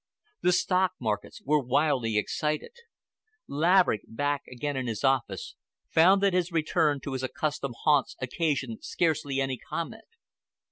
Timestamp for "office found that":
5.03-6.33